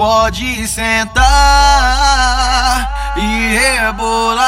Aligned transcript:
Pode 0.00 0.66
sentar 0.66 1.20
e 3.18 3.58
rebolar, 3.58 4.40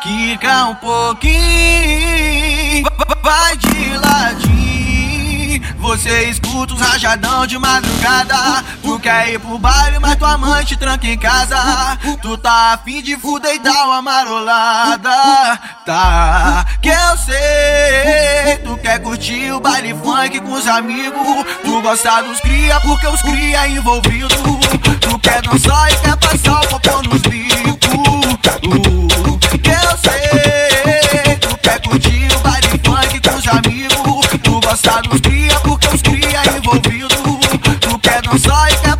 quica 0.00 0.66
um 0.66 0.76
pouquinho, 0.76 1.34
vai 3.20 3.56
de 3.56 3.96
ladinho. 3.96 4.56
Você 5.78 6.28
escuta 6.30 6.74
os 6.74 6.80
rajadão 6.80 7.44
de 7.44 7.58
madrugada. 7.58 8.62
Tu 8.82 9.00
quer 9.00 9.32
ir 9.32 9.40
pro 9.40 9.58
baile, 9.58 9.98
mas 9.98 10.14
tua 10.14 10.38
mãe 10.38 10.64
te 10.64 10.76
tranca 10.76 11.04
em 11.08 11.18
casa. 11.18 11.56
Tu 12.22 12.38
tá 12.38 12.74
afim 12.74 13.02
de 13.02 13.16
fuder 13.16 13.56
e 13.56 13.58
dar 13.58 13.84
uma 13.86 14.00
marolada. 14.00 15.58
Tá, 15.84 16.64
que 16.80 16.88
eu 16.88 17.15
quer 18.96 19.00
curtir 19.00 19.52
o 19.52 19.60
baile 19.60 19.94
funk 19.94 20.40
com 20.40 20.52
os 20.52 20.66
amigos. 20.66 21.44
Tu 21.62 21.82
gosta 21.82 22.22
dos 22.22 22.40
cria, 22.40 22.80
porque 22.80 23.06
os 23.06 23.20
cria 23.20 23.68
envolvido. 23.68 24.28
Tu 25.00 25.18
quer 25.18 25.42
dançar 25.42 25.92
e 25.92 25.96
quer 25.96 26.16
passar 26.16 26.60
o 26.62 26.68
popô 26.68 27.02
nos 27.02 27.20
bicos. 27.22 27.78
Que 29.62 29.70
eu 29.70 29.98
sei. 29.98 31.36
Tu 31.36 31.56
quer 31.58 31.80
curtir 31.80 32.28
o 32.34 32.38
baile 32.40 32.68
funk 32.68 33.20
com 33.20 33.36
os 33.36 33.48
amigos. 33.48 34.26
Tu 34.42 34.60
gosta 34.60 35.02
dos 35.02 35.20
cria, 35.20 35.60
porque 35.60 35.88
os 35.88 36.02
cria 36.02 36.42
envolvido. 36.56 37.38
Tu 37.80 37.98
quer 37.98 38.22
dançar 38.22 38.72
e 38.72 38.76
quer 38.76 38.95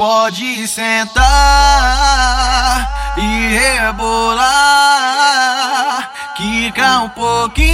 Pode 0.00 0.66
sentar 0.66 1.20
e 3.18 3.48
rebolar, 3.54 4.40
quica 6.38 7.00
um 7.00 7.10
pouquinho, 7.10 7.68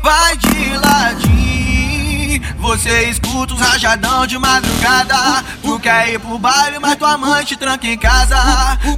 vai 0.00 0.36
de 0.36 0.76
ladinho. 0.76 2.40
Você 2.58 3.08
escuta 3.10 3.54
os 3.54 3.60
rajadão 3.60 4.24
de 4.24 4.38
madrugada. 4.38 5.42
Tu 5.62 5.80
quer 5.80 6.10
ir 6.10 6.20
pro 6.20 6.38
baile, 6.38 6.78
mas 6.78 6.94
tua 6.94 7.18
mãe 7.18 7.44
te 7.44 7.56
tranca 7.56 7.88
em 7.88 7.98
casa. 7.98 8.38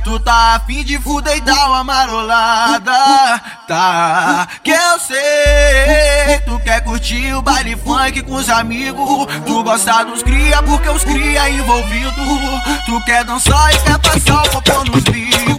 Tu 0.04 0.20
tá 0.20 0.56
afim 0.56 0.84
de 0.84 0.98
fuder 0.98 1.38
e 1.38 1.40
dar 1.40 1.66
uma 1.68 1.82
marolada. 1.82 3.40
Tá, 3.68 4.48
que 4.64 4.70
eu 4.70 4.98
sei. 4.98 6.40
Tu 6.46 6.58
quer 6.60 6.82
curtir 6.82 7.34
o 7.34 7.42
baile 7.42 7.76
funk 7.76 8.22
com 8.22 8.36
os 8.36 8.48
amigos. 8.48 9.26
Tu 9.44 9.62
gosta 9.62 10.04
dos 10.04 10.22
cria, 10.22 10.62
porque 10.62 10.88
os 10.88 11.04
cria 11.04 11.50
envolvido. 11.50 12.14
Tu 12.86 13.04
quer 13.04 13.24
dançar 13.24 13.74
e 13.74 13.78
quer 13.80 13.98
passar 13.98 14.42
o 14.46 14.48
popô 14.48 14.84
nos 14.84 15.04
bicos. 15.04 15.57